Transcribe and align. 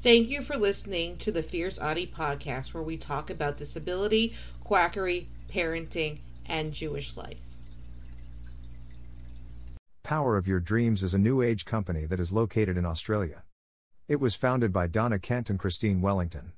Thank 0.00 0.28
you 0.28 0.42
for 0.42 0.56
listening 0.56 1.16
to 1.18 1.32
the 1.32 1.42
Fierce 1.42 1.76
Autie 1.76 2.06
podcast, 2.06 2.72
where 2.72 2.84
we 2.84 2.96
talk 2.96 3.30
about 3.30 3.56
disability, 3.56 4.32
quackery, 4.62 5.28
parenting, 5.52 6.20
and 6.46 6.72
Jewish 6.72 7.16
life. 7.16 7.38
Power 10.04 10.36
of 10.36 10.46
Your 10.46 10.60
Dreams 10.60 11.02
is 11.02 11.14
a 11.14 11.18
new 11.18 11.42
age 11.42 11.64
company 11.64 12.06
that 12.06 12.20
is 12.20 12.32
located 12.32 12.76
in 12.76 12.86
Australia. 12.86 13.42
It 14.06 14.20
was 14.20 14.36
founded 14.36 14.72
by 14.72 14.86
Donna 14.86 15.18
Kent 15.18 15.50
and 15.50 15.58
Christine 15.58 16.00
Wellington. 16.00 16.52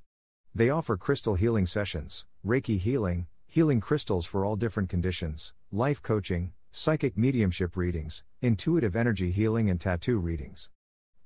They 0.53 0.69
offer 0.69 0.95
crystal 0.95 1.33
healing 1.33 1.65
sessions, 1.65 2.27
Reiki 2.45 2.77
healing, 2.77 3.25
healing 3.47 3.81
crystals 3.81 4.27
for 4.27 4.45
all 4.45 4.55
different 4.55 4.89
conditions, 4.89 5.51
life 5.71 6.01
coaching, 6.03 6.53
psychic 6.69 7.17
mediumship 7.17 7.75
readings, 7.75 8.23
intuitive 8.39 8.95
energy 8.95 9.31
healing, 9.31 9.67
and 9.67 9.81
tattoo 9.81 10.19
readings. 10.19 10.69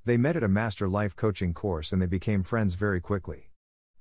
They 0.05 0.17
met 0.17 0.35
at 0.35 0.43
a 0.43 0.47
master 0.47 0.87
life 0.87 1.15
coaching 1.15 1.51
course 1.55 1.91
and 1.91 1.99
they 1.99 2.05
became 2.05 2.43
friends 2.43 2.75
very 2.75 3.01
quickly. 3.01 3.49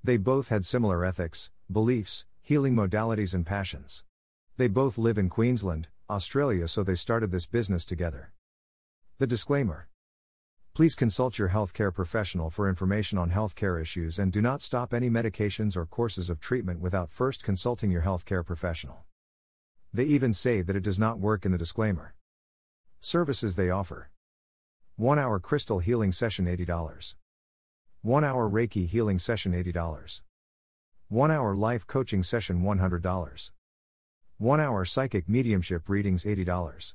They 0.03 0.19
both 0.19 0.51
had 0.51 0.67
similar 0.67 1.03
ethics, 1.03 1.51
beliefs, 1.73 2.27
healing 2.43 2.75
modalities, 2.75 3.33
and 3.33 3.47
passions. 3.47 4.05
They 4.59 4.69
both 4.69 4.99
live 4.99 5.17
in 5.17 5.31
Queensland, 5.31 5.89
Australia, 6.11 6.69
so 6.69 6.83
they 6.83 6.95
started 6.95 7.31
this 7.31 7.47
business 7.47 7.87
together. 7.87 8.33
The 9.19 9.27
disclaimer 9.27 9.89
Please 10.75 10.95
consult 10.95 11.39
your 11.39 11.49
healthcare 11.49 11.95
professional 11.95 12.51
for 12.51 12.69
information 12.69 13.17
on 13.17 13.31
healthcare 13.31 13.81
issues 13.81 14.19
and 14.19 14.31
do 14.31 14.43
not 14.43 14.61
stop 14.61 14.93
any 14.93 15.09
medications 15.09 15.75
or 15.75 15.87
courses 15.87 16.29
of 16.29 16.39
treatment 16.39 16.81
without 16.81 17.09
first 17.09 17.43
consulting 17.43 17.91
your 17.91 18.03
healthcare 18.03 18.45
professional. 18.45 19.05
They 19.95 20.05
even 20.05 20.35
say 20.35 20.61
that 20.61 20.77
it 20.77 20.83
does 20.83 20.99
not 20.99 21.19
work 21.19 21.47
in 21.47 21.53
the 21.53 21.59
disclaimer. 21.59 22.15
Services 23.01 23.57
they 23.57 23.71
offer 23.71 24.11
1 24.97 25.19
hour 25.19 25.41
crystal 25.41 25.81
healing 25.81 26.13
session 26.13 26.47
$80. 26.47 27.17
1 28.03 28.25
hour 28.25 28.49
Reiki 28.49 28.87
healing 28.87 29.19
session 29.19 29.53
$80. 29.53 30.23
1 31.09 31.31
hour 31.33 31.57
life 31.57 31.85
coaching 31.85 32.23
session 32.23 32.63
$100. 32.63 33.51
1 34.39 34.61
hour 34.61 34.85
psychic 34.85 35.29
mediumship 35.29 35.89
readings 35.89 36.23
$80. 36.23 36.95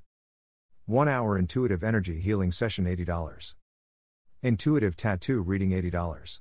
1 0.85 1.07
hour 1.09 1.37
intuitive 1.37 1.83
energy 1.83 2.21
healing 2.21 2.53
session 2.53 2.85
$80. 2.85 3.55
Intuitive 4.43 4.95
tattoo 4.95 5.41
reading 5.41 5.71
$80. 5.71 6.39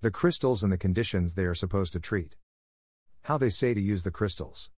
The 0.00 0.10
crystals 0.10 0.64
and 0.64 0.72
the 0.72 0.76
conditions 0.76 1.34
they 1.34 1.44
are 1.44 1.54
supposed 1.54 1.92
to 1.92 2.00
treat. 2.00 2.34
How 3.22 3.38
they 3.38 3.48
say 3.48 3.74
to 3.74 3.80
use 3.80 4.02
the 4.02 4.10
crystals. 4.10 4.70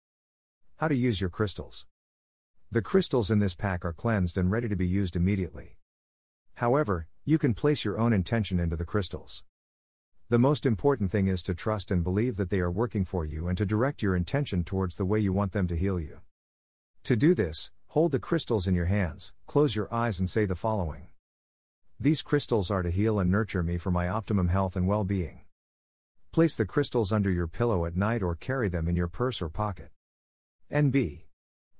How 0.76 0.88
to 0.88 0.94
use 0.94 1.22
your 1.22 1.30
crystals. 1.30 1.86
The 2.70 2.82
crystals 2.82 3.30
in 3.30 3.38
this 3.38 3.54
pack 3.54 3.82
are 3.86 3.94
cleansed 3.94 4.36
and 4.36 4.50
ready 4.50 4.68
to 4.68 4.76
be 4.76 4.86
used 4.86 5.16
immediately. 5.16 5.78
However, 6.56 7.08
you 7.24 7.38
can 7.38 7.54
place 7.54 7.84
your 7.84 7.98
own 7.98 8.12
intention 8.12 8.60
into 8.60 8.76
the 8.76 8.84
crystals. 8.84 9.44
The 10.28 10.38
most 10.38 10.66
important 10.66 11.10
thing 11.10 11.28
is 11.28 11.42
to 11.44 11.54
trust 11.54 11.90
and 11.90 12.04
believe 12.04 12.36
that 12.36 12.50
they 12.50 12.60
are 12.60 12.70
working 12.70 13.04
for 13.04 13.24
you 13.24 13.48
and 13.48 13.56
to 13.56 13.64
direct 13.64 14.02
your 14.02 14.14
intention 14.14 14.64
towards 14.64 14.96
the 14.96 15.06
way 15.06 15.20
you 15.20 15.32
want 15.32 15.52
them 15.52 15.66
to 15.68 15.76
heal 15.76 15.98
you. 15.98 16.20
To 17.04 17.16
do 17.16 17.34
this, 17.34 17.70
hold 17.88 18.12
the 18.12 18.18
crystals 18.18 18.66
in 18.66 18.74
your 18.74 18.86
hands, 18.86 19.32
close 19.46 19.74
your 19.74 19.92
eyes, 19.94 20.18
and 20.18 20.28
say 20.28 20.44
the 20.44 20.54
following 20.54 21.06
these 21.98 22.20
crystals 22.20 22.70
are 22.70 22.82
to 22.82 22.90
heal 22.90 23.18
and 23.18 23.30
nurture 23.30 23.62
me 23.62 23.78
for 23.78 23.90
my 23.90 24.06
optimum 24.06 24.48
health 24.48 24.76
and 24.76 24.86
well 24.86 25.02
being. 25.02 25.40
Place 26.30 26.54
the 26.54 26.66
crystals 26.66 27.10
under 27.10 27.30
your 27.30 27.46
pillow 27.46 27.86
at 27.86 27.96
night 27.96 28.22
or 28.22 28.34
carry 28.34 28.68
them 28.68 28.86
in 28.86 28.94
your 28.94 29.08
purse 29.08 29.40
or 29.40 29.48
pocket. 29.48 29.90
NB. 30.70 31.22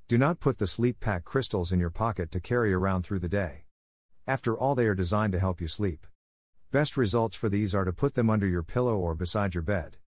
Do 0.08 0.16
not 0.16 0.40
put 0.40 0.56
the 0.56 0.66
sleep 0.66 1.00
pack 1.00 1.24
crystals 1.24 1.70
in 1.70 1.80
your 1.80 1.90
pocket 1.90 2.30
to 2.30 2.40
carry 2.40 2.72
around 2.72 3.02
through 3.02 3.18
the 3.18 3.28
day. 3.28 3.65
After 4.28 4.58
all, 4.58 4.74
they 4.74 4.86
are 4.86 4.94
designed 4.94 5.32
to 5.34 5.38
help 5.38 5.60
you 5.60 5.68
sleep. 5.68 6.04
Best 6.72 6.96
results 6.96 7.36
for 7.36 7.48
these 7.48 7.76
are 7.76 7.84
to 7.84 7.92
put 7.92 8.14
them 8.14 8.28
under 8.28 8.46
your 8.46 8.64
pillow 8.64 8.96
or 8.96 9.14
beside 9.14 9.54
your 9.54 9.62
bed. 9.62 9.98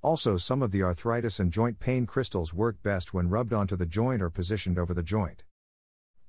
Also, 0.00 0.36
some 0.36 0.62
of 0.62 0.70
the 0.70 0.82
arthritis 0.82 1.40
and 1.40 1.52
joint 1.52 1.80
pain 1.80 2.06
crystals 2.06 2.54
work 2.54 2.80
best 2.82 3.12
when 3.12 3.28
rubbed 3.28 3.52
onto 3.52 3.74
the 3.74 3.86
joint 3.86 4.22
or 4.22 4.30
positioned 4.30 4.78
over 4.78 4.94
the 4.94 5.02
joint. 5.02 5.42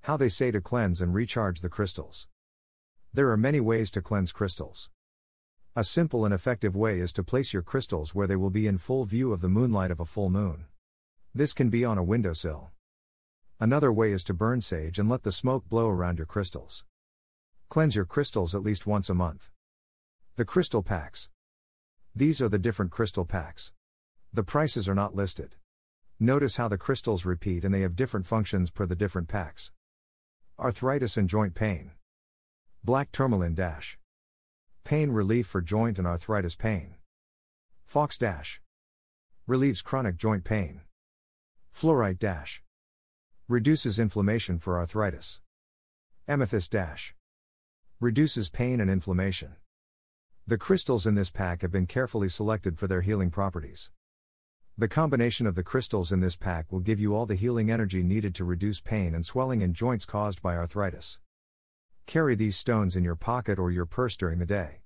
How 0.02 0.18
they 0.18 0.28
say 0.28 0.50
to 0.52 0.60
cleanse 0.60 1.02
and 1.02 1.14
recharge 1.14 1.62
the 1.62 1.70
crystals. 1.70 2.28
There 3.14 3.30
are 3.30 3.38
many 3.38 3.60
ways 3.60 3.92
to 3.92 4.02
cleanse 4.02 4.32
crystals. 4.32 4.90
A 5.76 5.84
simple 5.84 6.26
and 6.26 6.34
effective 6.34 6.76
way 6.76 7.00
is 7.00 7.14
to 7.14 7.24
place 7.24 7.54
your 7.54 7.64
crystals 7.64 8.16
where 8.16 8.28
they 8.28 8.36
will 8.36 8.50
be 8.50 8.66
in 8.66 8.80
full 8.80 9.06
view 9.06 9.34
of 9.34 9.42
the 9.42 9.50
moonlight 9.50 9.92
of 9.92 10.00
a 10.00 10.06
full 10.06 10.32
moon. 10.32 10.66
This 11.34 11.54
can 11.54 11.70
be 11.70 11.86
on 11.86 12.00
a 12.00 12.04
windowsill. 12.04 12.72
Another 13.60 13.94
way 13.94 14.12
is 14.12 14.24
to 14.26 14.34
burn 14.34 14.62
sage 14.62 14.98
and 14.98 15.08
let 15.10 15.22
the 15.22 15.32
smoke 15.32 15.70
blow 15.70 15.90
around 15.90 16.18
your 16.18 16.28
crystals. 16.28 16.86
Cleanse 17.74 17.96
your 17.96 18.06
crystals 18.06 18.54
at 18.54 18.62
least 18.62 18.86
once 18.86 19.10
a 19.10 19.16
month. 19.16 19.50
The 20.36 20.46
crystal 20.46 20.84
packs. 20.84 21.30
These 22.16 22.40
are 22.40 22.48
the 22.48 22.60
different 22.60 22.92
crystal 22.92 23.26
packs. 23.26 23.74
The 24.32 24.44
prices 24.44 24.88
are 24.88 24.94
not 24.94 25.16
listed. 25.16 25.56
Notice 26.20 26.58
how 26.58 26.68
the 26.68 26.78
crystals 26.78 27.26
repeat 27.26 27.66
and 27.66 27.74
they 27.74 27.82
have 27.82 27.96
different 27.96 28.28
functions 28.28 28.70
per 28.70 28.86
the 28.86 28.96
different 28.96 29.28
packs. 29.28 29.72
Arthritis 30.60 31.18
and 31.18 31.28
joint 31.28 31.56
pain. 31.56 31.94
Black 32.84 33.12
tourmaline 33.12 33.56
dash. 33.56 33.98
Pain 34.84 35.10
relief 35.10 35.48
for 35.48 35.60
joint 35.60 35.98
and 35.98 36.06
arthritis 36.06 36.56
pain. 36.56 36.94
Fox 37.88 38.20
dash. 38.20 38.62
Relieves 39.48 39.82
chronic 39.82 40.18
joint 40.18 40.44
pain. 40.44 40.82
Fluorite 41.74 42.20
dash. 42.20 42.62
Reduces 43.48 43.98
inflammation 43.98 44.60
for 44.60 44.78
arthritis. 44.78 45.42
Amethyst 46.28 46.72
dash. 46.72 47.16
Reduces 48.04 48.50
pain 48.50 48.82
and 48.82 48.92
inflammation. 48.92 49.56
The 50.46 50.58
crystals 50.58 51.08
in 51.08 51.16
this 51.16 51.30
pack 51.30 51.62
have 51.62 51.72
been 51.72 51.86
carefully 51.86 52.28
selected 52.28 52.78
for 52.78 52.86
their 52.86 53.00
healing 53.00 53.32
properties. 53.32 53.92
The 54.78 54.90
combination 54.90 55.48
of 55.48 55.56
the 55.56 55.64
crystals 55.64 56.12
in 56.12 56.20
this 56.20 56.36
pack 56.36 56.70
will 56.70 56.82
give 56.82 57.00
you 57.00 57.16
all 57.16 57.26
the 57.26 57.36
healing 57.36 57.72
energy 57.72 58.04
needed 58.04 58.36
to 58.36 58.44
reduce 58.44 58.82
pain 58.82 59.16
and 59.16 59.26
swelling 59.26 59.62
in 59.62 59.74
joints 59.74 60.04
caused 60.04 60.42
by 60.42 60.58
arthritis. 60.58 61.22
Carry 62.06 62.36
these 62.36 62.58
stones 62.58 62.98
in 62.98 63.06
your 63.06 63.16
pocket 63.16 63.58
or 63.58 63.72
your 63.72 63.86
purse 63.86 64.18
during 64.18 64.38
the 64.38 64.46
day. 64.46 64.82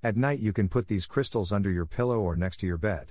At 0.00 0.16
night, 0.16 0.38
you 0.38 0.52
can 0.52 0.68
put 0.68 0.86
these 0.86 1.04
crystals 1.04 1.50
under 1.50 1.68
your 1.68 1.84
pillow 1.84 2.20
or 2.20 2.36
next 2.36 2.58
to 2.58 2.68
your 2.68 2.78
bed. 2.78 3.10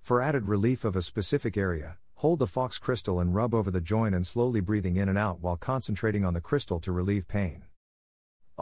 For 0.00 0.22
added 0.22 0.48
relief 0.48 0.86
of 0.86 0.96
a 0.96 1.02
specific 1.02 1.58
area, 1.58 1.98
hold 2.14 2.38
the 2.38 2.46
fox 2.46 2.78
crystal 2.78 3.20
and 3.20 3.34
rub 3.34 3.52
over 3.52 3.70
the 3.70 3.82
joint 3.82 4.14
and 4.14 4.26
slowly 4.26 4.60
breathing 4.60 4.96
in 4.96 5.10
and 5.10 5.18
out 5.18 5.40
while 5.40 5.58
concentrating 5.58 6.24
on 6.24 6.32
the 6.32 6.40
crystal 6.40 6.80
to 6.80 6.90
relieve 6.90 7.28
pain. 7.28 7.64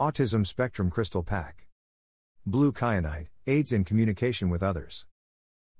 Autism 0.01 0.43
Spectrum 0.47 0.89
Crystal 0.89 1.21
Pack. 1.21 1.67
Blue 2.43 2.71
Kyanite 2.71 3.27
aids 3.45 3.71
in 3.71 3.83
communication 3.83 4.49
with 4.49 4.63
others. 4.63 5.05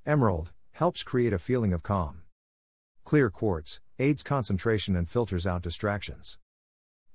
Emerald 0.06 0.52
helps 0.74 1.02
create 1.02 1.34
a 1.34 1.40
feeling 1.40 1.74
of 1.74 1.82
calm. 1.82 2.22
Clear 3.04 3.32
Quartz 3.32 3.82
aids 3.98 4.22
concentration 4.22 4.96
and 4.96 5.10
filters 5.10 5.48
out 5.48 5.64
distractions. 5.64 6.38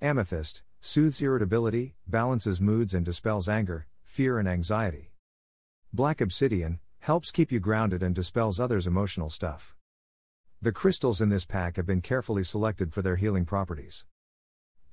Amethyst 0.03 0.65
soothes 0.81 1.22
irritability, 1.22 1.94
balances 2.09 2.61
moods, 2.61 2.93
and 2.93 3.05
dispels 3.05 3.49
anger, 3.49 3.87
fear, 4.03 4.41
and 4.41 4.49
anxiety. 4.49 5.12
Black 5.93 6.21
obsidian 6.21 6.81
helps 6.99 7.31
keep 7.31 7.53
you 7.53 7.61
grounded 7.61 8.03
and 8.03 8.17
dispels 8.17 8.59
others' 8.59 8.88
emotional 8.88 9.31
stuff. 9.31 9.77
The 10.61 10.73
crystals 10.73 11.21
in 11.21 11.28
this 11.28 11.44
pack 11.44 11.77
have 11.77 11.87
been 11.87 12.00
carefully 12.00 12.43
selected 12.43 12.93
for 12.93 13.00
their 13.00 13.15
healing 13.15 13.44
properties. 13.44 14.05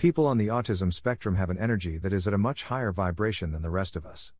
People 0.03 0.28
on 0.28 0.38
the 0.38 0.47
autism 0.47 0.91
spectrum 0.91 1.36
have 1.36 1.50
an 1.50 1.58
energy 1.58 1.97
that 1.97 2.12
is 2.12 2.28
at 2.28 2.34
a 2.34 2.38
much 2.38 2.64
higher 2.64 2.91
vibration 2.91 3.53
than 3.53 3.62
the 3.62 3.69
rest 3.69 3.96
of 3.96 4.06
us. 4.06 4.34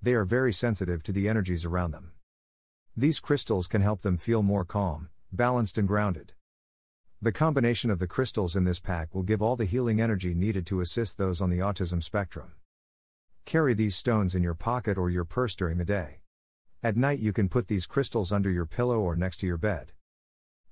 They 0.00 0.12
are 0.12 0.24
very 0.24 0.52
sensitive 0.52 1.02
to 1.02 1.10
the 1.10 1.28
energies 1.28 1.64
around 1.64 1.90
them. 1.90 2.12
These 2.96 3.18
crystals 3.18 3.66
can 3.66 3.82
help 3.82 4.02
them 4.02 4.18
feel 4.18 4.44
more 4.44 4.64
calm, 4.64 5.08
balanced, 5.32 5.78
and 5.78 5.88
grounded. 5.88 6.34
The 7.20 7.32
combination 7.32 7.90
of 7.90 7.98
the 7.98 8.06
crystals 8.06 8.54
in 8.54 8.62
this 8.62 8.78
pack 8.78 9.12
will 9.12 9.24
give 9.24 9.42
all 9.42 9.56
the 9.56 9.64
healing 9.64 10.00
energy 10.00 10.32
needed 10.32 10.64
to 10.66 10.80
assist 10.80 11.18
those 11.18 11.40
on 11.40 11.50
the 11.50 11.58
autism 11.58 12.00
spectrum. 12.00 12.52
Carry 13.44 13.74
these 13.74 13.96
stones 13.96 14.36
in 14.36 14.44
your 14.44 14.54
pocket 14.54 14.96
or 14.96 15.10
your 15.10 15.24
purse 15.24 15.56
during 15.56 15.78
the 15.78 15.84
day. 15.84 16.20
At 16.84 16.96
night, 16.96 17.18
you 17.18 17.32
can 17.32 17.48
put 17.48 17.66
these 17.66 17.84
crystals 17.84 18.30
under 18.30 18.48
your 18.48 18.64
pillow 18.64 19.00
or 19.00 19.16
next 19.16 19.38
to 19.38 19.48
your 19.48 19.58
bed. 19.58 19.90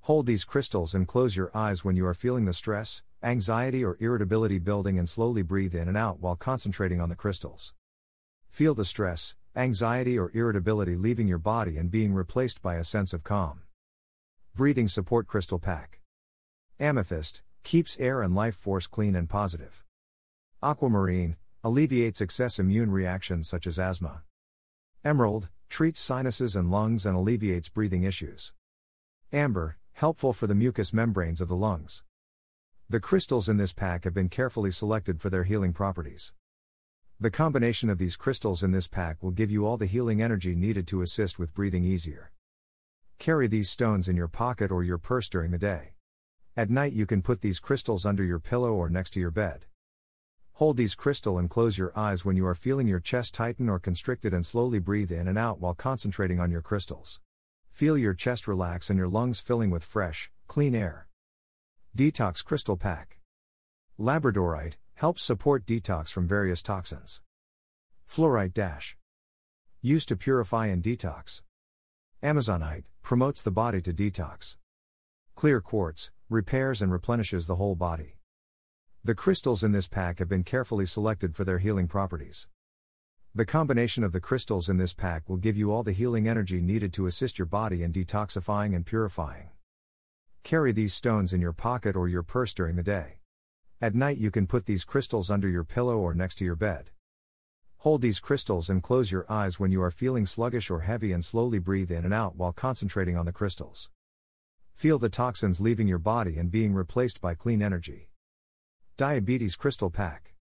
Hold 0.02 0.26
these 0.26 0.44
crystals 0.44 0.94
and 0.94 1.08
close 1.08 1.36
your 1.36 1.50
eyes 1.54 1.84
when 1.84 1.96
you 1.96 2.06
are 2.06 2.14
feeling 2.14 2.44
the 2.44 2.54
stress, 2.54 3.02
anxiety, 3.22 3.84
or 3.84 3.96
irritability 4.00 4.58
building 4.58 4.98
and 4.98 5.08
slowly 5.08 5.42
breathe 5.42 5.74
in 5.74 5.88
and 5.88 5.96
out 5.96 6.20
while 6.20 6.36
concentrating 6.36 7.00
on 7.00 7.08
the 7.08 7.16
crystals. 7.16 7.74
Feel 8.48 8.74
the 8.74 8.84
stress, 8.84 9.34
anxiety, 9.56 10.18
or 10.18 10.30
irritability 10.34 10.96
leaving 10.96 11.26
your 11.26 11.38
body 11.38 11.76
and 11.76 11.90
being 11.90 12.14
replaced 12.14 12.62
by 12.62 12.76
a 12.76 12.84
sense 12.84 13.12
of 13.12 13.24
calm. 13.24 13.62
Breathing 14.54 14.88
Support 14.88 15.26
Crystal 15.26 15.58
Pack 15.58 16.00
Amethyst 16.80 17.42
keeps 17.64 17.98
air 17.98 18.22
and 18.22 18.34
life 18.34 18.54
force 18.54 18.86
clean 18.86 19.16
and 19.16 19.28
positive. 19.28 19.84
Aquamarine 20.62 21.36
alleviates 21.64 22.20
excess 22.20 22.58
immune 22.58 22.90
reactions 22.90 23.48
such 23.48 23.66
as 23.66 23.78
asthma. 23.78 24.22
Emerald 25.04 25.48
treats 25.68 26.00
sinuses 26.00 26.56
and 26.56 26.70
lungs 26.70 27.04
and 27.04 27.16
alleviates 27.16 27.68
breathing 27.68 28.04
issues. 28.04 28.52
Amber 29.32 29.76
helpful 29.92 30.32
for 30.32 30.46
the 30.46 30.54
mucous 30.54 30.92
membranes 30.92 31.40
of 31.40 31.48
the 31.48 31.56
lungs. 31.56 32.04
The 32.90 33.00
crystals 33.00 33.50
in 33.50 33.58
this 33.58 33.74
pack 33.74 34.04
have 34.04 34.14
been 34.14 34.30
carefully 34.30 34.70
selected 34.70 35.20
for 35.20 35.28
their 35.28 35.44
healing 35.44 35.74
properties. 35.74 36.32
The 37.20 37.30
combination 37.30 37.90
of 37.90 37.98
these 37.98 38.16
crystals 38.16 38.62
in 38.62 38.70
this 38.70 38.88
pack 38.88 39.22
will 39.22 39.30
give 39.30 39.50
you 39.50 39.66
all 39.66 39.76
the 39.76 39.84
healing 39.84 40.22
energy 40.22 40.54
needed 40.54 40.86
to 40.86 41.02
assist 41.02 41.38
with 41.38 41.52
breathing 41.52 41.84
easier. 41.84 42.32
Carry 43.18 43.46
these 43.46 43.68
stones 43.68 44.08
in 44.08 44.16
your 44.16 44.26
pocket 44.26 44.70
or 44.70 44.82
your 44.82 44.96
purse 44.96 45.28
during 45.28 45.50
the 45.50 45.58
day. 45.58 45.92
At 46.56 46.70
night, 46.70 46.94
you 46.94 47.04
can 47.04 47.20
put 47.20 47.42
these 47.42 47.60
crystals 47.60 48.06
under 48.06 48.24
your 48.24 48.38
pillow 48.38 48.72
or 48.72 48.88
next 48.88 49.10
to 49.10 49.20
your 49.20 49.30
bed. 49.30 49.66
Hold 50.54 50.78
these 50.78 50.94
crystal 50.94 51.36
and 51.36 51.50
close 51.50 51.76
your 51.76 51.92
eyes 51.94 52.24
when 52.24 52.36
you 52.36 52.46
are 52.46 52.54
feeling 52.54 52.88
your 52.88 53.00
chest 53.00 53.34
tighten 53.34 53.68
or 53.68 53.78
constricted 53.78 54.32
and 54.32 54.46
slowly 54.46 54.78
breathe 54.78 55.12
in 55.12 55.28
and 55.28 55.36
out 55.36 55.60
while 55.60 55.74
concentrating 55.74 56.40
on 56.40 56.50
your 56.50 56.62
crystals. 56.62 57.20
Feel 57.70 57.98
your 57.98 58.14
chest 58.14 58.48
relax 58.48 58.88
and 58.88 58.98
your 58.98 59.08
lungs 59.08 59.40
filling 59.40 59.68
with 59.68 59.84
fresh, 59.84 60.30
clean 60.46 60.74
air. 60.74 61.07
Detox 61.96 62.44
Crystal 62.44 62.76
Pack 62.76 63.18
Labradorite 63.98 64.74
helps 64.94 65.24
support 65.24 65.66
detox 65.66 66.10
from 66.10 66.28
various 66.28 66.62
toxins. 66.62 67.20
Fluorite 68.08 68.54
Dash 68.54 68.96
used 69.80 70.08
to 70.08 70.16
purify 70.16 70.66
and 70.66 70.82
detox. 70.82 71.42
Amazonite 72.22 72.84
promotes 73.02 73.42
the 73.42 73.50
body 73.50 73.80
to 73.80 73.92
detox. 73.92 74.56
Clear 75.34 75.60
quartz 75.60 76.10
repairs 76.28 76.82
and 76.82 76.92
replenishes 76.92 77.46
the 77.46 77.56
whole 77.56 77.74
body. 77.74 78.16
The 79.02 79.14
crystals 79.14 79.64
in 79.64 79.72
this 79.72 79.88
pack 79.88 80.18
have 80.18 80.28
been 80.28 80.44
carefully 80.44 80.86
selected 80.86 81.34
for 81.34 81.44
their 81.44 81.58
healing 81.58 81.88
properties. 81.88 82.48
The 83.34 83.46
combination 83.46 84.04
of 84.04 84.12
the 84.12 84.20
crystals 84.20 84.68
in 84.68 84.76
this 84.76 84.94
pack 84.94 85.28
will 85.28 85.36
give 85.36 85.56
you 85.56 85.72
all 85.72 85.82
the 85.82 85.92
healing 85.92 86.28
energy 86.28 86.60
needed 86.60 86.92
to 86.94 87.06
assist 87.06 87.38
your 87.38 87.46
body 87.46 87.82
in 87.82 87.92
detoxifying 87.92 88.74
and 88.74 88.84
purifying. 88.84 89.50
Carry 90.48 90.72
these 90.72 90.94
stones 90.94 91.34
in 91.34 91.42
your 91.42 91.52
pocket 91.52 91.94
or 91.94 92.08
your 92.08 92.22
purse 92.22 92.54
during 92.54 92.74
the 92.74 92.82
day. 92.82 93.18
At 93.82 93.94
night, 93.94 94.16
you 94.16 94.30
can 94.30 94.46
put 94.46 94.64
these 94.64 94.82
crystals 94.82 95.30
under 95.30 95.46
your 95.46 95.62
pillow 95.62 95.98
or 95.98 96.14
next 96.14 96.36
to 96.36 96.44
your 96.46 96.56
bed. 96.56 96.88
Hold 97.80 98.00
these 98.00 98.18
crystals 98.18 98.70
and 98.70 98.82
close 98.82 99.12
your 99.12 99.26
eyes 99.30 99.60
when 99.60 99.72
you 99.72 99.82
are 99.82 99.90
feeling 99.90 100.24
sluggish 100.24 100.70
or 100.70 100.80
heavy 100.80 101.12
and 101.12 101.22
slowly 101.22 101.58
breathe 101.58 101.90
in 101.90 102.02
and 102.02 102.14
out 102.14 102.34
while 102.34 102.54
concentrating 102.54 103.14
on 103.14 103.26
the 103.26 103.30
crystals. 103.30 103.90
Feel 104.72 104.98
the 104.98 105.10
toxins 105.10 105.60
leaving 105.60 105.86
your 105.86 105.98
body 105.98 106.38
and 106.38 106.50
being 106.50 106.72
replaced 106.72 107.20
by 107.20 107.34
clean 107.34 107.60
energy. 107.60 108.08
Diabetes 108.96 109.54
Crystal 109.54 109.90
Pack 109.90 110.34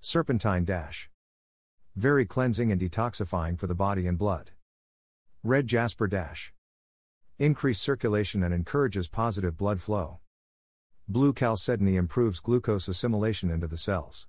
Serpentine 0.00 0.64
Dash 0.64 1.08
Very 1.94 2.26
cleansing 2.26 2.72
and 2.72 2.80
detoxifying 2.80 3.60
for 3.60 3.68
the 3.68 3.76
body 3.76 4.08
and 4.08 4.18
blood. 4.18 4.50
Red 5.44 5.68
Jasper 5.68 6.08
Dash 6.08 6.52
Increase 7.40 7.80
circulation 7.80 8.42
and 8.42 8.52
encourages 8.52 9.08
positive 9.08 9.56
blood 9.56 9.80
flow. 9.80 10.18
Blue 11.08 11.32
chalcedony 11.32 11.96
improves 11.96 12.38
glucose 12.38 12.86
assimilation 12.86 13.50
into 13.50 13.66
the 13.66 13.78
cells. 13.78 14.28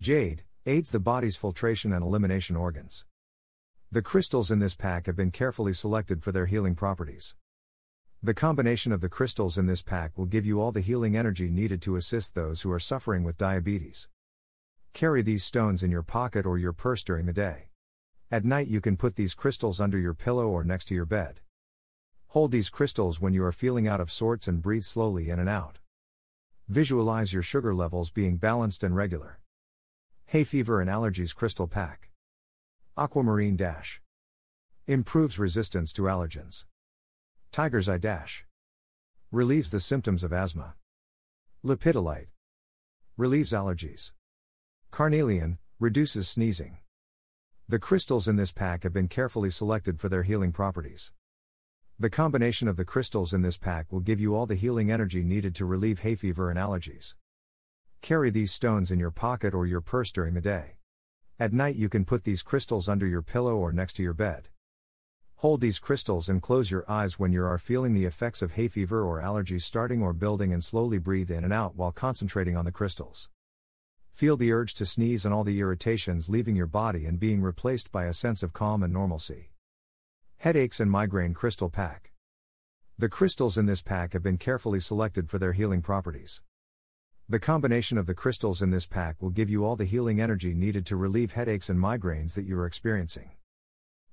Jade 0.00 0.42
aids 0.66 0.90
the 0.90 0.98
body's 0.98 1.36
filtration 1.36 1.92
and 1.92 2.02
elimination 2.02 2.56
organs. 2.56 3.06
The 3.92 4.02
crystals 4.02 4.50
in 4.50 4.58
this 4.58 4.74
pack 4.74 5.06
have 5.06 5.14
been 5.14 5.30
carefully 5.30 5.72
selected 5.72 6.24
for 6.24 6.32
their 6.32 6.46
healing 6.46 6.74
properties. 6.74 7.36
The 8.20 8.34
combination 8.34 8.90
of 8.90 9.00
the 9.00 9.08
crystals 9.08 9.56
in 9.56 9.66
this 9.66 9.82
pack 9.82 10.18
will 10.18 10.26
give 10.26 10.44
you 10.44 10.60
all 10.60 10.72
the 10.72 10.80
healing 10.80 11.16
energy 11.16 11.48
needed 11.48 11.80
to 11.82 11.94
assist 11.94 12.34
those 12.34 12.62
who 12.62 12.72
are 12.72 12.80
suffering 12.80 13.22
with 13.22 13.38
diabetes. 13.38 14.08
Carry 14.92 15.22
these 15.22 15.44
stones 15.44 15.84
in 15.84 15.92
your 15.92 16.02
pocket 16.02 16.46
or 16.46 16.58
your 16.58 16.72
purse 16.72 17.04
during 17.04 17.26
the 17.26 17.32
day. 17.32 17.68
At 18.28 18.44
night, 18.44 18.66
you 18.66 18.80
can 18.80 18.96
put 18.96 19.14
these 19.14 19.34
crystals 19.34 19.80
under 19.80 19.98
your 19.98 20.14
pillow 20.14 20.48
or 20.48 20.64
next 20.64 20.86
to 20.86 20.96
your 20.96 21.06
bed. 21.06 21.38
Hold 22.34 22.50
these 22.50 22.68
crystals 22.68 23.20
when 23.20 23.32
you 23.32 23.44
are 23.44 23.52
feeling 23.52 23.86
out 23.86 24.00
of 24.00 24.10
sorts 24.10 24.48
and 24.48 24.60
breathe 24.60 24.82
slowly 24.82 25.30
in 25.30 25.38
and 25.38 25.48
out. 25.48 25.78
Visualize 26.66 27.32
your 27.32 27.44
sugar 27.44 27.72
levels 27.72 28.10
being 28.10 28.38
balanced 28.38 28.82
and 28.82 28.96
regular. 28.96 29.38
Hay 30.26 30.42
fever 30.42 30.80
and 30.80 30.90
allergies 30.90 31.32
crystal 31.32 31.68
pack. 31.68 32.10
Aquamarine 32.96 33.54
dash. 33.54 34.02
Improves 34.88 35.38
resistance 35.38 35.92
to 35.92 36.02
allergens. 36.02 36.64
Tiger's 37.52 37.88
eye 37.88 37.98
dash. 37.98 38.44
Relieves 39.30 39.70
the 39.70 39.78
symptoms 39.78 40.24
of 40.24 40.32
asthma. 40.32 40.74
Lepidolite. 41.64 42.30
Relieves 43.16 43.52
allergies. 43.52 44.10
Carnelian, 44.90 45.58
reduces 45.78 46.28
sneezing. 46.28 46.78
The 47.68 47.78
crystals 47.78 48.26
in 48.26 48.34
this 48.34 48.50
pack 48.50 48.82
have 48.82 48.92
been 48.92 49.06
carefully 49.06 49.50
selected 49.50 50.00
for 50.00 50.08
their 50.08 50.24
healing 50.24 50.50
properties. 50.50 51.12
The 51.96 52.10
combination 52.10 52.66
of 52.66 52.76
the 52.76 52.84
crystals 52.84 53.32
in 53.32 53.42
this 53.42 53.56
pack 53.56 53.92
will 53.92 54.00
give 54.00 54.18
you 54.18 54.34
all 54.34 54.46
the 54.46 54.56
healing 54.56 54.90
energy 54.90 55.22
needed 55.22 55.54
to 55.54 55.64
relieve 55.64 56.00
hay 56.00 56.16
fever 56.16 56.50
and 56.50 56.58
allergies. 56.58 57.14
Carry 58.02 58.30
these 58.30 58.50
stones 58.50 58.90
in 58.90 58.98
your 58.98 59.12
pocket 59.12 59.54
or 59.54 59.64
your 59.64 59.80
purse 59.80 60.10
during 60.10 60.34
the 60.34 60.40
day. 60.40 60.78
At 61.38 61.52
night, 61.52 61.76
you 61.76 61.88
can 61.88 62.04
put 62.04 62.24
these 62.24 62.42
crystals 62.42 62.88
under 62.88 63.06
your 63.06 63.22
pillow 63.22 63.54
or 63.54 63.72
next 63.72 63.92
to 63.94 64.02
your 64.02 64.12
bed. 64.12 64.48
Hold 65.36 65.60
these 65.60 65.78
crystals 65.78 66.28
and 66.28 66.42
close 66.42 66.68
your 66.68 66.84
eyes 66.90 67.20
when 67.20 67.32
you 67.32 67.44
are 67.44 67.58
feeling 67.58 67.94
the 67.94 68.06
effects 68.06 68.42
of 68.42 68.52
hay 68.52 68.66
fever 68.66 69.04
or 69.04 69.20
allergies 69.20 69.62
starting 69.62 70.02
or 70.02 70.12
building 70.12 70.52
and 70.52 70.64
slowly 70.64 70.98
breathe 70.98 71.30
in 71.30 71.44
and 71.44 71.52
out 71.52 71.76
while 71.76 71.92
concentrating 71.92 72.56
on 72.56 72.64
the 72.64 72.72
crystals. 72.72 73.28
Feel 74.10 74.36
the 74.36 74.50
urge 74.50 74.74
to 74.74 74.84
sneeze 74.84 75.24
and 75.24 75.32
all 75.32 75.44
the 75.44 75.60
irritations 75.60 76.28
leaving 76.28 76.56
your 76.56 76.66
body 76.66 77.06
and 77.06 77.20
being 77.20 77.40
replaced 77.40 77.92
by 77.92 78.06
a 78.06 78.14
sense 78.14 78.42
of 78.42 78.52
calm 78.52 78.82
and 78.82 78.92
normalcy. 78.92 79.52
Headaches 80.44 80.78
and 80.78 80.90
Migraine 80.90 81.32
Crystal 81.32 81.70
Pack. 81.70 82.12
The 82.98 83.08
crystals 83.08 83.56
in 83.56 83.64
this 83.64 83.80
pack 83.80 84.12
have 84.12 84.22
been 84.22 84.36
carefully 84.36 84.78
selected 84.78 85.30
for 85.30 85.38
their 85.38 85.54
healing 85.54 85.80
properties. 85.80 86.42
The 87.26 87.40
combination 87.40 87.96
of 87.96 88.04
the 88.04 88.12
crystals 88.12 88.60
in 88.60 88.68
this 88.68 88.84
pack 88.84 89.22
will 89.22 89.30
give 89.30 89.48
you 89.48 89.64
all 89.64 89.74
the 89.74 89.86
healing 89.86 90.20
energy 90.20 90.52
needed 90.52 90.84
to 90.84 90.96
relieve 90.96 91.32
headaches 91.32 91.70
and 91.70 91.80
migraines 91.80 92.34
that 92.34 92.44
you 92.44 92.58
are 92.58 92.66
experiencing. 92.66 93.30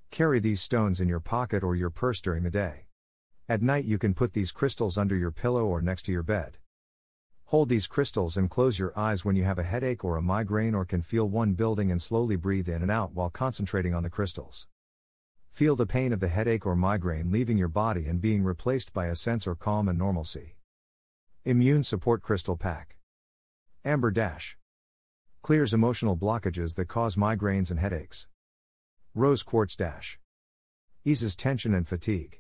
Carry 0.10 0.40
these 0.40 0.62
stones 0.62 1.02
in 1.02 1.10
your 1.10 1.20
pocket 1.20 1.64
or 1.64 1.76
your 1.76 1.90
purse 1.90 2.22
during 2.22 2.44
the 2.44 2.50
day. 2.50 2.86
At 3.50 3.62
night, 3.62 3.84
you 3.84 3.98
can 3.98 4.14
put 4.14 4.32
these 4.32 4.54
crystals 4.54 4.98
under 4.98 5.18
your 5.18 5.32
pillow 5.32 5.66
or 5.66 5.82
next 5.82 6.04
to 6.04 6.14
your 6.14 6.24
bed. 6.24 6.60
Hold 7.48 7.68
these 7.68 7.88
crystals 7.88 8.38
and 8.38 8.50
close 8.50 8.80
your 8.80 8.98
eyes 8.98 9.26
when 9.26 9.36
you 9.36 9.44
have 9.44 9.60
a 9.60 9.64
headache 9.64 10.06
or 10.06 10.16
a 10.16 10.22
migraine 10.22 10.76
or 10.76 10.86
can 10.86 11.02
feel 11.02 11.28
one 11.28 11.56
building 11.56 11.92
and 11.92 12.02
slowly 12.02 12.38
breathe 12.38 12.70
in 12.70 12.82
and 12.82 12.90
out 12.90 13.12
while 13.12 13.30
concentrating 13.30 13.94
on 13.94 14.04
the 14.04 14.10
crystals. 14.10 14.70
Feel 15.52 15.76
the 15.76 15.86
pain 15.86 16.14
of 16.14 16.22
the 16.22 16.30
headache 16.30 16.66
or 16.66 16.78
migraine 16.78 17.30
leaving 17.30 17.58
your 17.58 17.68
body 17.68 18.08
and 18.08 18.22
being 18.22 18.42
replaced 18.42 18.94
by 18.94 19.08
a 19.08 19.18
sense 19.18 19.46
of 19.46 19.60
calm 19.60 19.90
and 19.90 20.00
normalcy. 20.00 20.56
Immune 21.44 21.84
Support 21.84 22.22
Crystal 22.22 22.56
Pack 22.56 22.98
Amber 23.84 24.12
Dash 24.12 24.58
Clears 25.42 25.74
emotional 25.74 26.16
blockages 26.16 26.76
that 26.76 26.88
cause 26.88 27.18
migraines 27.18 27.70
and 27.70 27.82
headaches. 27.82 28.30
Rose 29.14 29.44
Quartz 29.44 29.76
Dash 29.76 30.18
Eases 31.04 31.36
tension 31.36 31.74
and 31.74 31.86
fatigue. 31.86 32.40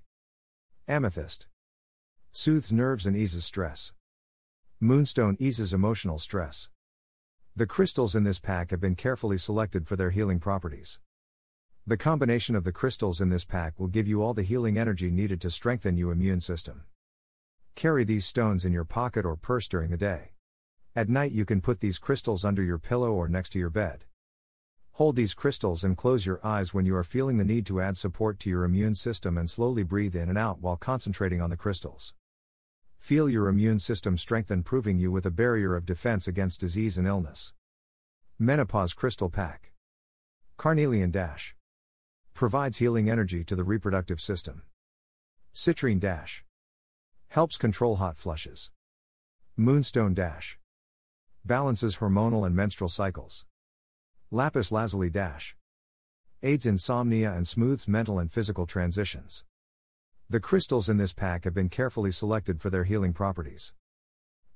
Amethyst 0.87 1.47
Soothes 2.31 2.71
nerves 2.71 3.05
and 3.05 3.17
eases 3.17 3.43
stress. 3.43 3.91
Moonstone 4.79 5.35
eases 5.37 5.73
emotional 5.73 6.17
stress. 6.17 6.69
The 7.57 7.67
crystals 7.67 8.15
in 8.15 8.23
this 8.23 8.39
pack 8.39 8.71
have 8.71 8.79
been 8.79 8.95
carefully 8.95 9.37
selected 9.37 9.85
for 9.85 9.97
their 9.97 10.11
healing 10.11 10.39
properties. 10.39 11.01
The 11.87 11.97
combination 11.97 12.55
of 12.55 12.63
the 12.63 12.71
crystals 12.71 13.21
in 13.21 13.29
this 13.29 13.43
pack 13.43 13.79
will 13.79 13.87
give 13.87 14.07
you 14.07 14.21
all 14.21 14.35
the 14.35 14.43
healing 14.43 14.77
energy 14.77 15.09
needed 15.09 15.41
to 15.41 15.49
strengthen 15.49 15.97
your 15.97 16.11
immune 16.11 16.39
system. 16.39 16.83
Carry 17.73 18.03
these 18.03 18.23
stones 18.23 18.65
in 18.65 18.71
your 18.71 18.85
pocket 18.85 19.25
or 19.25 19.35
purse 19.35 19.67
during 19.67 19.89
the 19.89 19.97
day. 19.97 20.33
At 20.95 21.09
night, 21.09 21.31
you 21.31 21.43
can 21.43 21.59
put 21.59 21.79
these 21.79 21.97
crystals 21.97 22.45
under 22.45 22.61
your 22.61 22.77
pillow 22.77 23.11
or 23.13 23.27
next 23.27 23.49
to 23.53 23.59
your 23.59 23.71
bed. 23.71 24.05
Hold 24.91 25.15
these 25.15 25.33
crystals 25.33 25.83
and 25.83 25.97
close 25.97 26.23
your 26.23 26.39
eyes 26.45 26.71
when 26.71 26.85
you 26.85 26.95
are 26.95 27.03
feeling 27.03 27.37
the 27.37 27.45
need 27.45 27.65
to 27.65 27.81
add 27.81 27.97
support 27.97 28.37
to 28.41 28.49
your 28.49 28.63
immune 28.63 28.93
system 28.93 29.35
and 29.35 29.49
slowly 29.49 29.81
breathe 29.81 30.15
in 30.15 30.29
and 30.29 30.37
out 30.37 30.61
while 30.61 30.77
concentrating 30.77 31.41
on 31.41 31.49
the 31.49 31.57
crystals. 31.57 32.13
Feel 32.99 33.27
your 33.27 33.47
immune 33.47 33.79
system 33.79 34.17
strengthen, 34.19 34.61
proving 34.61 34.99
you 34.99 35.11
with 35.11 35.25
a 35.25 35.31
barrier 35.31 35.75
of 35.75 35.87
defense 35.87 36.27
against 36.27 36.59
disease 36.59 36.99
and 36.99 37.07
illness. 37.07 37.53
Menopause 38.37 38.93
Crystal 38.93 39.29
Pack 39.29 39.71
Carnelian 40.57 41.09
Dash 41.09 41.55
Provides 42.33 42.77
healing 42.77 43.09
energy 43.09 43.43
to 43.43 43.55
the 43.55 43.63
reproductive 43.63 44.19
system. 44.19 44.63
Citrine 45.53 45.99
Dash. 45.99 46.43
Helps 47.27 47.57
control 47.57 47.97
hot 47.97 48.17
flushes. 48.17 48.71
Moonstone 49.55 50.13
Dash. 50.13 50.57
Balances 51.45 51.97
hormonal 51.97 52.45
and 52.45 52.55
menstrual 52.55 52.89
cycles. 52.89 53.45
Lapis 54.31 54.71
Lazuli 54.71 55.09
Dash. 55.09 55.55
Aids 56.41 56.65
insomnia 56.65 57.31
and 57.33 57.47
smooths 57.47 57.87
mental 57.87 58.17
and 58.17 58.31
physical 58.31 58.65
transitions. 58.65 59.43
The 60.29 60.39
crystals 60.39 60.89
in 60.89 60.97
this 60.97 61.13
pack 61.13 61.43
have 61.43 61.53
been 61.53 61.69
carefully 61.69 62.11
selected 62.11 62.61
for 62.61 62.69
their 62.69 62.85
healing 62.85 63.13
properties. 63.13 63.73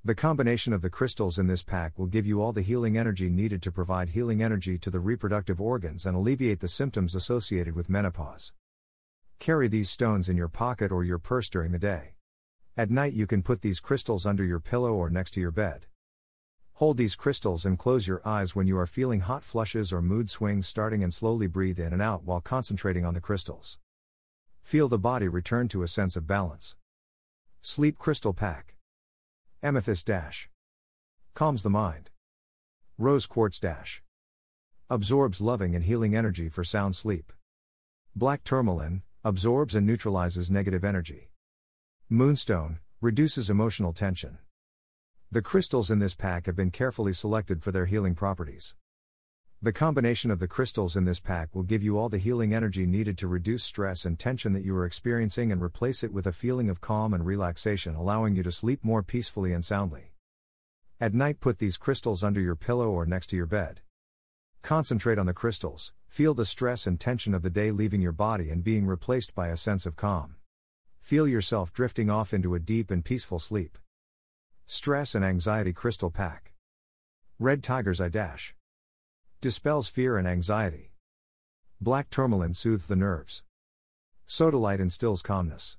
The 0.05 0.13
combination 0.13 0.71
of 0.71 0.83
the 0.83 0.89
crystals 0.91 1.39
in 1.39 1.47
this 1.47 1.63
pack 1.63 1.97
will 1.97 2.05
give 2.05 2.27
you 2.27 2.39
all 2.39 2.53
the 2.53 2.61
healing 2.61 2.95
energy 2.95 3.27
needed 3.27 3.63
to 3.63 3.71
provide 3.71 4.09
healing 4.09 4.43
energy 4.43 4.77
to 4.77 4.91
the 4.91 4.99
reproductive 4.99 5.59
organs 5.59 6.05
and 6.05 6.15
alleviate 6.15 6.59
the 6.59 6.67
symptoms 6.67 7.15
associated 7.15 7.75
with 7.75 7.89
menopause. 7.89 8.53
Carry 9.39 9.67
these 9.67 9.89
stones 9.89 10.29
in 10.29 10.37
your 10.37 10.47
pocket 10.47 10.91
or 10.91 11.03
your 11.03 11.17
purse 11.17 11.49
during 11.49 11.71
the 11.71 11.79
day. 11.79 12.13
At 12.77 12.91
night, 12.91 13.13
you 13.13 13.25
can 13.25 13.41
put 13.41 13.61
these 13.61 13.79
crystals 13.79 14.27
under 14.27 14.43
your 14.43 14.59
pillow 14.59 14.93
or 14.93 15.09
next 15.09 15.31
to 15.31 15.41
your 15.41 15.49
bed. 15.49 15.87
Hold 16.73 16.97
these 16.97 17.15
crystals 17.15 17.65
and 17.65 17.79
close 17.79 18.05
your 18.05 18.21
eyes 18.23 18.55
when 18.55 18.67
you 18.67 18.77
are 18.77 18.85
feeling 18.85 19.21
hot 19.21 19.43
flushes 19.43 19.91
or 19.91 20.03
mood 20.03 20.29
swings 20.29 20.67
starting 20.67 21.03
and 21.03 21.15
slowly 21.15 21.47
breathe 21.47 21.79
in 21.79 21.93
and 21.93 22.01
out 22.03 22.23
while 22.23 22.41
concentrating 22.41 23.05
on 23.05 23.15
the 23.15 23.21
crystals. 23.21 23.79
Feel 24.61 24.87
the 24.87 24.99
body 24.99 25.27
return 25.27 25.67
to 25.69 25.81
a 25.81 25.87
sense 25.87 26.15
of 26.15 26.27
balance. 26.27 26.75
Sleep 27.61 27.97
Crystal 27.97 28.35
Pack. 28.35 28.74
Amethyst 29.65 30.05
Dash. 30.05 30.47
Calms 31.33 31.63
the 31.63 31.71
mind. 31.71 32.11
Rose 32.99 33.25
Quartz 33.25 33.59
Dash. 33.59 34.03
Absorbs 34.91 35.41
loving 35.41 35.73
and 35.73 35.83
healing 35.83 36.15
energy 36.15 36.49
for 36.49 36.63
sound 36.63 36.95
sleep. 36.95 37.33
Black 38.15 38.43
Tourmaline 38.43 39.01
absorbs 39.23 39.73
and 39.73 39.87
neutralizes 39.87 40.51
negative 40.51 40.85
energy. 40.85 41.31
Moonstone 42.09 42.77
reduces 43.01 43.49
emotional 43.49 43.91
tension. 43.91 44.37
The 45.31 45.41
crystals 45.41 45.89
in 45.89 45.97
this 45.97 46.13
pack 46.13 46.45
have 46.45 46.55
been 46.55 46.69
carefully 46.69 47.13
selected 47.13 47.63
for 47.63 47.71
their 47.71 47.87
healing 47.87 48.13
properties. 48.13 48.75
The 49.61 49.73
combination 49.73 50.31
of 50.31 50.39
the 50.39 50.47
crystals 50.47 50.95
in 50.95 51.05
this 51.05 51.19
pack 51.19 51.55
will 51.55 51.63
give 51.63 51.81
you 51.81 51.97
all 51.97 52.09
the 52.09 52.17
healing 52.17 52.53
energy 52.53 52.85
needed 52.85 53.17
to 53.19 53.27
reduce 53.27 53.63
stress 53.63 54.05
and 54.05 54.19
tension 54.19 54.53
that 54.53 54.65
you 54.65 54.75
are 54.75 54.85
experiencing 54.85 55.51
and 55.51 55.61
replace 55.61 56.03
it 56.03 56.13
with 56.13 56.27
a 56.27 56.33
feeling 56.33 56.69
of 56.69 56.81
calm 56.81 57.13
and 57.13 57.25
relaxation, 57.25 57.95
allowing 57.95 58.35
you 58.35 58.43
to 58.43 58.51
sleep 58.51 58.83
more 58.83 59.01
peacefully 59.01 59.53
and 59.53 59.63
soundly. 59.63 60.11
At 60.99 61.13
night, 61.13 61.39
put 61.39 61.59
these 61.59 61.77
crystals 61.77 62.23
under 62.23 62.39
your 62.39 62.55
pillow 62.55 62.89
or 62.89 63.05
next 63.05 63.27
to 63.27 63.35
your 63.35 63.45
bed. 63.45 63.81
Concentrate 64.61 65.17
on 65.17 65.25
the 65.25 65.33
crystals, 65.33 65.93
feel 66.05 66.33
the 66.33 66.45
stress 66.45 66.85
and 66.85 66.99
tension 66.99 67.33
of 67.33 67.41
the 67.41 67.49
day 67.49 67.71
leaving 67.71 68.01
your 68.01 68.11
body 68.11 68.49
and 68.49 68.63
being 68.63 68.85
replaced 68.85 69.33
by 69.33 69.47
a 69.47 69.57
sense 69.57 69.85
of 69.85 69.95
calm. 69.95 70.35
Feel 71.01 71.27
yourself 71.27 71.71
drifting 71.71 72.09
off 72.09 72.33
into 72.33 72.55
a 72.55 72.59
deep 72.59 72.91
and 72.91 73.05
peaceful 73.05 73.39
sleep. 73.39 73.77
Stress 74.67 75.15
and 75.15 75.23
Anxiety 75.23 75.71
Crystal 75.71 76.11
Pack. 76.11 76.53
Red 77.39 77.63
Tiger's 77.63 78.01
Eye 78.01 78.09
Dash. 78.09 78.55
Dispels 79.45 79.87
fear 79.87 80.17
and 80.17 80.27
anxiety. 80.27 80.91
Black 81.79 82.09
Tourmaline 82.09 82.55
soothes 82.55 82.87
the 82.87 82.95
nerves. 82.95 83.43
Sodalite 84.27 84.79
instills 84.79 85.21
calmness. 85.21 85.77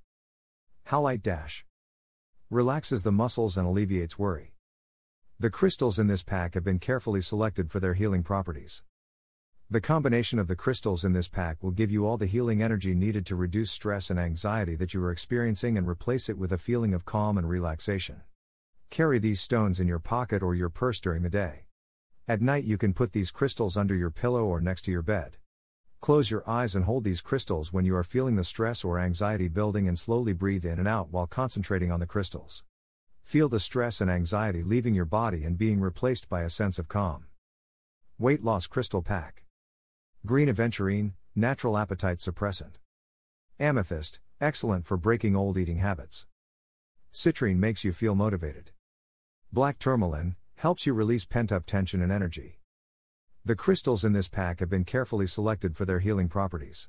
Halite 0.90 1.20
Dash. 1.20 1.66
Relaxes 2.48 3.02
the 3.02 3.10
muscles 3.10 3.58
and 3.58 3.66
alleviates 3.66 4.16
worry. 4.16 4.54
The 5.40 5.50
crystals 5.50 5.98
in 5.98 6.06
this 6.06 6.22
pack 6.22 6.54
have 6.54 6.62
been 6.62 6.78
carefully 6.78 7.20
selected 7.20 7.72
for 7.72 7.80
their 7.80 7.94
healing 7.94 8.22
properties. 8.22 8.84
The 9.68 9.80
combination 9.80 10.38
of 10.38 10.46
the 10.46 10.54
crystals 10.54 11.04
in 11.04 11.12
this 11.12 11.26
pack 11.26 11.60
will 11.60 11.72
give 11.72 11.90
you 11.90 12.06
all 12.06 12.16
the 12.16 12.26
healing 12.26 12.62
energy 12.62 12.94
needed 12.94 13.26
to 13.26 13.34
reduce 13.34 13.72
stress 13.72 14.10
and 14.10 14.20
anxiety 14.20 14.76
that 14.76 14.94
you 14.94 15.02
are 15.02 15.10
experiencing 15.10 15.76
and 15.76 15.88
replace 15.88 16.28
it 16.28 16.38
with 16.38 16.52
a 16.52 16.56
feeling 16.56 16.94
of 16.94 17.04
calm 17.04 17.36
and 17.36 17.48
relaxation. 17.48 18.20
Carry 18.90 19.18
these 19.18 19.40
stones 19.40 19.80
in 19.80 19.88
your 19.88 19.98
pocket 19.98 20.40
or 20.40 20.54
your 20.54 20.70
purse 20.70 21.00
during 21.00 21.24
the 21.24 21.28
day. 21.28 21.65
At 22.28 22.42
night, 22.42 22.64
you 22.64 22.76
can 22.76 22.92
put 22.92 23.12
these 23.12 23.30
crystals 23.30 23.76
under 23.76 23.94
your 23.94 24.10
pillow 24.10 24.44
or 24.44 24.60
next 24.60 24.82
to 24.82 24.90
your 24.90 25.02
bed. 25.02 25.36
Close 26.00 26.28
your 26.28 26.42
eyes 26.48 26.74
and 26.74 26.84
hold 26.84 27.04
these 27.04 27.20
crystals 27.20 27.72
when 27.72 27.84
you 27.84 27.94
are 27.94 28.02
feeling 28.02 28.34
the 28.34 28.42
stress 28.42 28.84
or 28.84 28.98
anxiety 28.98 29.46
building 29.46 29.86
and 29.86 29.96
slowly 29.96 30.32
breathe 30.32 30.64
in 30.64 30.80
and 30.80 30.88
out 30.88 31.08
while 31.12 31.28
concentrating 31.28 31.92
on 31.92 32.00
the 32.00 32.06
crystals. 32.06 32.64
Feel 33.22 33.48
the 33.48 33.60
stress 33.60 34.00
and 34.00 34.10
anxiety 34.10 34.64
leaving 34.64 34.92
your 34.92 35.04
body 35.04 35.44
and 35.44 35.56
being 35.56 35.78
replaced 35.78 36.28
by 36.28 36.42
a 36.42 36.50
sense 36.50 36.80
of 36.80 36.88
calm. 36.88 37.26
Weight 38.18 38.42
Loss 38.42 38.66
Crystal 38.66 39.02
Pack 39.02 39.44
Green 40.24 40.48
Aventurine, 40.48 41.12
Natural 41.36 41.78
Appetite 41.78 42.18
Suppressant. 42.18 42.74
Amethyst, 43.60 44.18
excellent 44.40 44.84
for 44.84 44.96
breaking 44.96 45.36
old 45.36 45.56
eating 45.56 45.78
habits. 45.78 46.26
Citrine 47.12 47.58
makes 47.58 47.84
you 47.84 47.92
feel 47.92 48.16
motivated. 48.16 48.72
Black 49.52 49.78
Tourmaline, 49.78 50.34
helps 50.66 50.84
you 50.84 50.92
release 50.92 51.24
pent 51.24 51.52
up 51.52 51.64
tension 51.64 52.02
and 52.02 52.10
energy. 52.10 52.58
The 53.44 53.54
crystals 53.54 54.04
in 54.04 54.14
this 54.14 54.26
pack 54.26 54.58
have 54.58 54.68
been 54.68 54.82
carefully 54.82 55.28
selected 55.28 55.76
for 55.76 55.84
their 55.84 56.00
healing 56.00 56.28
properties. 56.28 56.88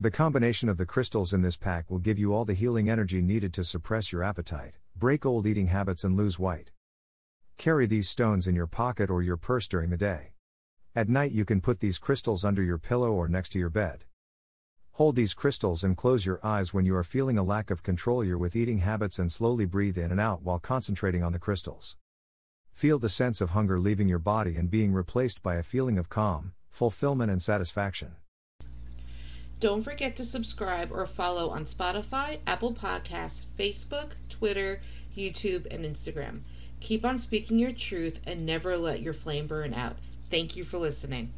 The 0.00 0.10
combination 0.10 0.68
of 0.68 0.78
the 0.78 0.84
crystals 0.84 1.32
in 1.32 1.42
this 1.42 1.56
pack 1.56 1.92
will 1.92 2.00
give 2.00 2.18
you 2.18 2.34
all 2.34 2.44
the 2.44 2.54
healing 2.54 2.90
energy 2.90 3.22
needed 3.22 3.54
to 3.54 3.62
suppress 3.62 4.10
your 4.10 4.24
appetite, 4.24 4.74
break 4.96 5.24
old 5.24 5.46
eating 5.46 5.68
habits, 5.68 6.02
and 6.02 6.16
lose 6.16 6.40
weight. 6.40 6.72
Carry 7.56 7.86
these 7.86 8.10
stones 8.10 8.48
in 8.48 8.56
your 8.56 8.66
pocket 8.66 9.10
or 9.10 9.22
your 9.22 9.36
purse 9.36 9.68
during 9.68 9.90
the 9.90 9.96
day. 9.96 10.32
At 10.96 11.08
night, 11.08 11.30
you 11.30 11.44
can 11.44 11.60
put 11.60 11.78
these 11.78 11.98
crystals 11.98 12.44
under 12.44 12.64
your 12.64 12.78
pillow 12.78 13.12
or 13.12 13.28
next 13.28 13.50
to 13.50 13.60
your 13.60 13.70
bed. 13.70 14.06
Hold 14.94 15.14
these 15.14 15.34
crystals 15.34 15.84
and 15.84 15.96
close 15.96 16.26
your 16.26 16.40
eyes 16.42 16.74
when 16.74 16.84
you 16.84 16.96
are 16.96 17.04
feeling 17.04 17.38
a 17.38 17.44
lack 17.44 17.70
of 17.70 17.84
control 17.84 18.24
your 18.24 18.38
with 18.38 18.56
eating 18.56 18.78
habits 18.78 19.20
and 19.20 19.30
slowly 19.30 19.66
breathe 19.66 19.98
in 19.98 20.10
and 20.10 20.18
out 20.18 20.42
while 20.42 20.58
concentrating 20.58 21.22
on 21.22 21.30
the 21.30 21.38
crystals. 21.38 21.96
Feel 22.78 23.00
the 23.00 23.08
sense 23.08 23.40
of 23.40 23.50
hunger 23.50 23.80
leaving 23.80 24.06
your 24.08 24.20
body 24.20 24.54
and 24.54 24.70
being 24.70 24.92
replaced 24.92 25.42
by 25.42 25.56
a 25.56 25.64
feeling 25.64 25.98
of 25.98 26.08
calm, 26.08 26.52
fulfillment, 26.70 27.28
and 27.28 27.42
satisfaction. 27.42 28.14
Don't 29.58 29.82
forget 29.82 30.14
to 30.14 30.24
subscribe 30.24 30.92
or 30.92 31.04
follow 31.04 31.50
on 31.50 31.64
Spotify, 31.64 32.38
Apple 32.46 32.72
Podcasts, 32.72 33.40
Facebook, 33.58 34.10
Twitter, 34.28 34.80
YouTube, 35.16 35.66
and 35.72 35.84
Instagram. 35.84 36.42
Keep 36.78 37.04
on 37.04 37.18
speaking 37.18 37.58
your 37.58 37.72
truth 37.72 38.20
and 38.24 38.46
never 38.46 38.76
let 38.76 39.02
your 39.02 39.12
flame 39.12 39.48
burn 39.48 39.74
out. 39.74 39.96
Thank 40.30 40.54
you 40.54 40.64
for 40.64 40.78
listening. 40.78 41.32